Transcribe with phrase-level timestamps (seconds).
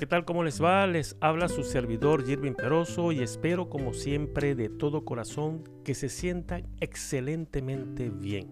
[0.00, 0.24] ¿qué tal?
[0.24, 0.86] ¿Cómo les va?
[0.86, 6.08] Les habla su servidor Jirvin Peroso y espero como siempre de todo corazón que se
[6.08, 8.48] sientan excelentemente bien.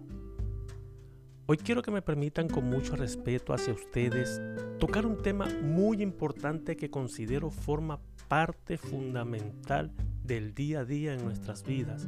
[1.47, 4.39] Hoy quiero que me permitan con mucho respeto hacia ustedes
[4.77, 9.91] tocar un tema muy importante que considero forma parte fundamental
[10.23, 12.05] del día a día en nuestras vidas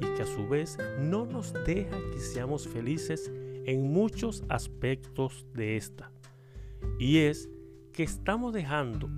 [0.00, 3.30] y que a su vez no nos deja que seamos felices
[3.66, 6.10] en muchos aspectos de esta.
[6.98, 7.48] Y es
[7.94, 9.08] que estamos dejando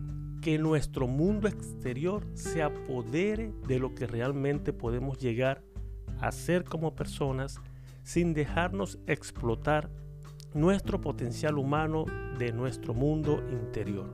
[0.43, 5.63] que nuestro mundo exterior se apodere de lo que realmente podemos llegar
[6.21, 7.59] a ser como personas
[8.03, 9.91] sin dejarnos explotar
[10.53, 12.05] nuestro potencial humano
[12.39, 14.13] de nuestro mundo interior.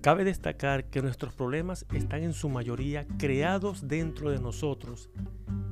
[0.00, 5.10] Cabe destacar que nuestros problemas están en su mayoría creados dentro de nosotros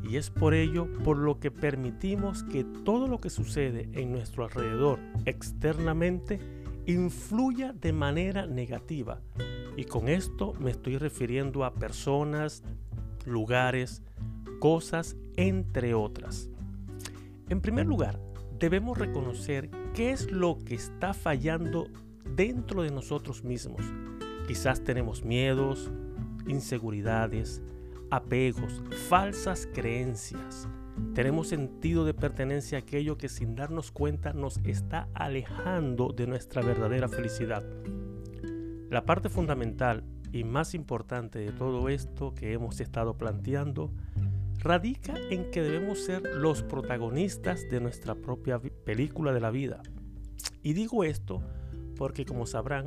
[0.05, 4.45] y es por ello por lo que permitimos que todo lo que sucede en nuestro
[4.45, 6.39] alrededor externamente
[6.87, 9.21] influya de manera negativa.
[9.77, 12.63] Y con esto me estoy refiriendo a personas,
[13.25, 14.03] lugares,
[14.61, 16.49] cosas, entre otras.
[17.49, 18.19] En primer lugar,
[18.59, 21.89] debemos reconocer qué es lo que está fallando
[22.35, 23.83] dentro de nosotros mismos.
[24.49, 25.91] Quizás tenemos miedos,
[26.47, 27.63] inseguridades,
[28.11, 30.69] apegos, falsas creencias,
[31.15, 36.63] tenemos sentido de pertenencia a aquello que sin darnos cuenta nos está alejando de nuestra
[36.63, 37.65] verdadera felicidad.
[38.91, 43.91] La parte fundamental y más importante de todo esto que hemos estado planteando
[44.59, 49.83] radica en que debemos ser los protagonistas de nuestra propia película de la vida.
[50.63, 51.43] Y digo esto
[51.97, 52.87] porque como sabrán,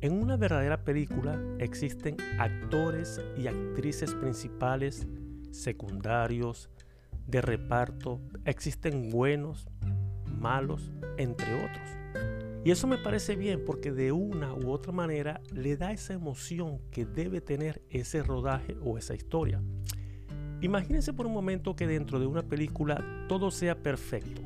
[0.00, 5.06] en una verdadera película existen actores y actrices principales,
[5.50, 6.70] secundarios,
[7.30, 9.68] de reparto, existen buenos,
[10.26, 12.00] malos, entre otros.
[12.64, 16.80] Y eso me parece bien porque de una u otra manera le da esa emoción
[16.90, 19.62] que debe tener ese rodaje o esa historia.
[20.60, 24.42] Imagínense por un momento que dentro de una película todo sea perfecto,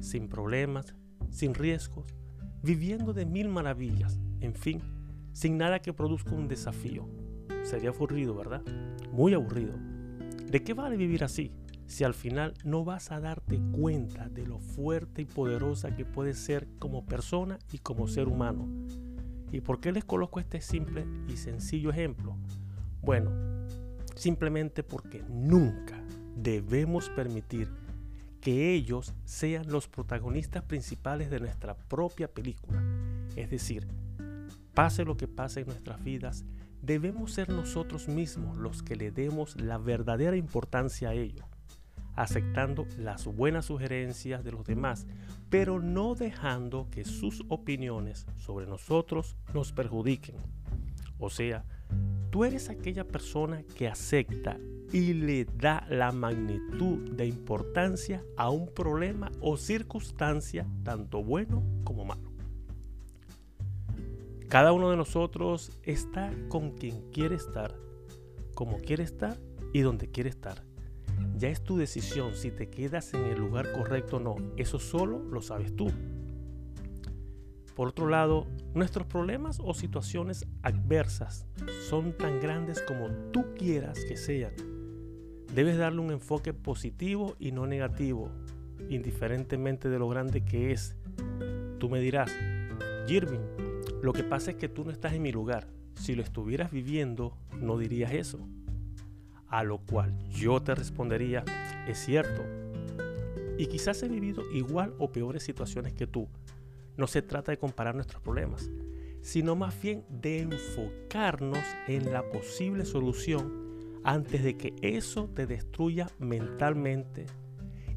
[0.00, 0.94] sin problemas,
[1.30, 2.14] sin riesgos,
[2.62, 4.82] viviendo de mil maravillas, en fin,
[5.32, 7.08] sin nada que produzca un desafío.
[7.62, 8.62] Sería aburrido, ¿verdad?
[9.10, 9.72] Muy aburrido.
[10.50, 11.50] ¿De qué vale vivir así?
[11.88, 16.38] Si al final no vas a darte cuenta de lo fuerte y poderosa que puedes
[16.38, 18.68] ser como persona y como ser humano.
[19.50, 22.36] ¿Y por qué les coloco este simple y sencillo ejemplo?
[23.00, 23.30] Bueno,
[24.14, 25.98] simplemente porque nunca
[26.36, 27.70] debemos permitir
[28.42, 32.82] que ellos sean los protagonistas principales de nuestra propia película.
[33.34, 33.88] Es decir,
[34.74, 36.44] pase lo que pase en nuestras vidas,
[36.82, 41.46] debemos ser nosotros mismos los que le demos la verdadera importancia a ello
[42.18, 45.06] aceptando las buenas sugerencias de los demás,
[45.50, 50.34] pero no dejando que sus opiniones sobre nosotros nos perjudiquen.
[51.20, 51.64] O sea,
[52.30, 54.58] tú eres aquella persona que acepta
[54.92, 62.04] y le da la magnitud de importancia a un problema o circunstancia, tanto bueno como
[62.04, 62.32] malo.
[64.48, 67.76] Cada uno de nosotros está con quien quiere estar,
[68.54, 69.38] como quiere estar
[69.72, 70.67] y donde quiere estar.
[71.36, 74.36] Ya es tu decisión si te quedas en el lugar correcto o no.
[74.56, 75.90] Eso solo lo sabes tú.
[77.74, 81.46] Por otro lado, nuestros problemas o situaciones adversas
[81.88, 84.52] son tan grandes como tú quieras que sean.
[85.54, 88.32] Debes darle un enfoque positivo y no negativo,
[88.88, 90.96] indiferentemente de lo grande que es.
[91.78, 92.32] Tú me dirás,
[93.06, 93.40] Jirvin,
[94.02, 95.68] lo que pasa es que tú no estás en mi lugar.
[95.94, 98.40] Si lo estuvieras viviendo, no dirías eso.
[99.48, 101.44] A lo cual yo te respondería,
[101.86, 102.44] es cierto.
[103.56, 106.28] Y quizás he vivido igual o peores situaciones que tú.
[106.96, 108.70] No se trata de comparar nuestros problemas,
[109.20, 113.68] sino más bien de enfocarnos en la posible solución
[114.04, 117.26] antes de que eso te destruya mentalmente.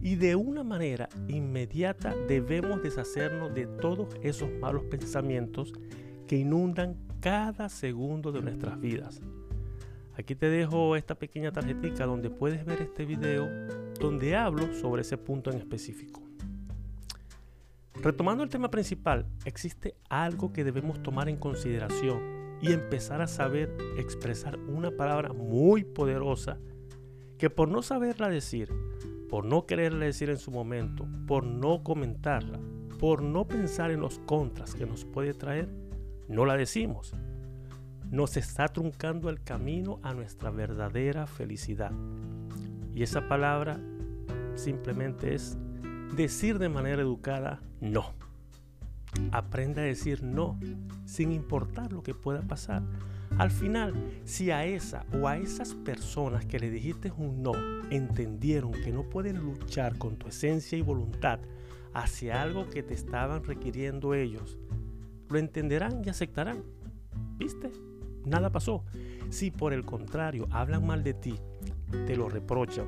[0.01, 5.73] Y de una manera inmediata debemos deshacernos de todos esos malos pensamientos
[6.27, 9.21] que inundan cada segundo de nuestras vidas.
[10.21, 13.49] Aquí te dejo esta pequeña tarjetita donde puedes ver este video
[13.99, 16.21] donde hablo sobre ese punto en específico.
[17.95, 23.75] Retomando el tema principal, existe algo que debemos tomar en consideración y empezar a saber
[23.97, 26.59] expresar una palabra muy poderosa
[27.39, 28.71] que por no saberla decir,
[29.27, 32.59] por no quererla decir en su momento, por no comentarla,
[32.99, 35.67] por no pensar en los contras que nos puede traer,
[36.27, 37.15] no la decimos
[38.11, 41.93] nos está truncando el camino a nuestra verdadera felicidad.
[42.93, 43.79] Y esa palabra
[44.55, 45.57] simplemente es
[46.15, 48.13] decir de manera educada no.
[49.31, 50.59] Aprende a decir no
[51.05, 52.83] sin importar lo que pueda pasar.
[53.37, 53.93] Al final,
[54.25, 57.53] si a esa o a esas personas que le dijiste un no
[57.89, 61.39] entendieron que no pueden luchar con tu esencia y voluntad
[61.93, 64.57] hacia algo que te estaban requiriendo ellos,
[65.29, 66.63] lo entenderán y aceptarán.
[67.37, 67.71] ¿Viste?
[68.25, 68.83] Nada pasó.
[69.29, 71.35] Si por el contrario hablan mal de ti,
[72.05, 72.85] te lo reprochan,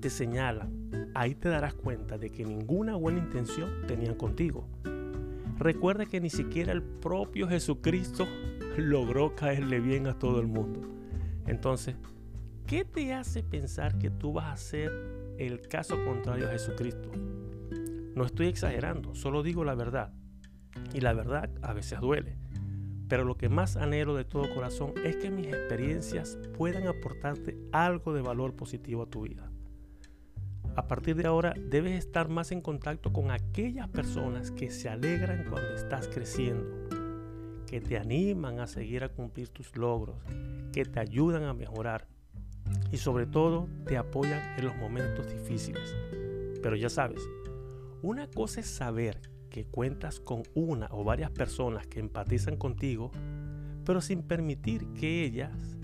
[0.00, 4.68] te señalan, ahí te darás cuenta de que ninguna buena intención tenían contigo.
[5.58, 8.26] Recuerda que ni siquiera el propio Jesucristo
[8.76, 10.80] logró caerle bien a todo el mundo.
[11.46, 11.96] Entonces,
[12.66, 14.92] ¿qué te hace pensar que tú vas a ser
[15.38, 17.10] el caso contrario a Jesucristo?
[18.14, 20.12] No estoy exagerando, solo digo la verdad.
[20.92, 22.36] Y la verdad a veces duele.
[23.14, 28.12] Pero lo que más anhelo de todo corazón es que mis experiencias puedan aportarte algo
[28.12, 29.52] de valor positivo a tu vida.
[30.74, 35.44] A partir de ahora debes estar más en contacto con aquellas personas que se alegran
[35.48, 36.66] cuando estás creciendo,
[37.68, 40.16] que te animan a seguir a cumplir tus logros,
[40.72, 42.08] que te ayudan a mejorar
[42.90, 45.94] y sobre todo te apoyan en los momentos difíciles.
[46.60, 47.22] Pero ya sabes,
[48.02, 49.20] una cosa es saber
[49.54, 53.12] que cuentas con una o varias personas que empatizan contigo,
[53.84, 55.78] pero sin permitir que ellas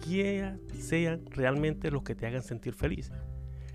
[0.00, 3.10] quieran, sean realmente los que te hagan sentir feliz,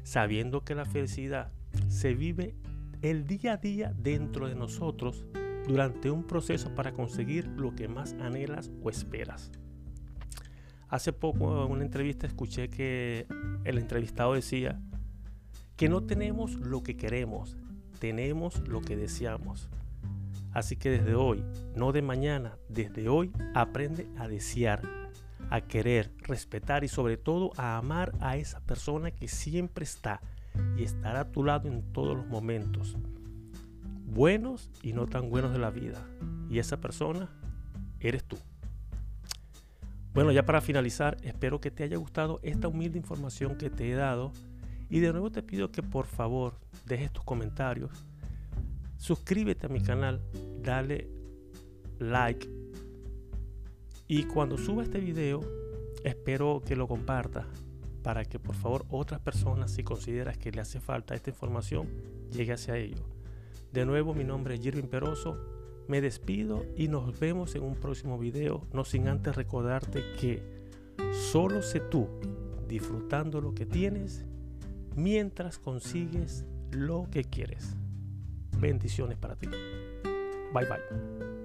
[0.04, 1.52] sabiendo que la felicidad
[1.90, 2.56] se vive
[3.02, 5.26] el día a día dentro de nosotros
[5.68, 9.52] durante un proceso para conseguir lo que más anhelas o esperas.
[10.88, 13.28] Hace poco en una entrevista escuché que
[13.66, 14.80] el entrevistado decía
[15.76, 17.58] que no tenemos lo que queremos,
[18.04, 19.70] tenemos lo que deseamos.
[20.52, 21.42] Así que desde hoy,
[21.74, 24.82] no de mañana, desde hoy aprende a desear,
[25.50, 30.20] a querer, respetar y sobre todo a amar a esa persona que siempre está
[30.76, 32.98] y estará a tu lado en todos los momentos,
[34.06, 36.06] buenos y no tan buenos de la vida.
[36.50, 37.30] Y esa persona
[38.02, 38.36] eres tú.
[40.14, 43.96] Bueno, ya para finalizar, espero que te haya gustado esta humilde información que te he
[43.96, 44.34] dado
[44.94, 46.54] y de nuevo te pido que por favor
[46.86, 47.90] dejes tus comentarios,
[48.96, 50.22] suscríbete a mi canal,
[50.62, 51.10] dale
[51.98, 52.48] like.
[54.08, 55.42] Y cuando suba este video
[56.04, 57.48] espero que lo compartas
[58.04, 61.88] para que por favor otras personas si consideras que le hace falta esta información
[62.30, 63.02] llegue hacia ellos.
[63.72, 65.40] De nuevo mi nombre es Jirvin Peroso,
[65.88, 70.44] me despido y nos vemos en un próximo video, no sin antes recordarte que
[71.32, 72.08] solo sé tú
[72.68, 74.24] disfrutando lo que tienes
[74.96, 77.76] mientras consigues lo que quieres.
[78.60, 79.48] Bendiciones para ti.
[80.54, 81.43] Bye bye.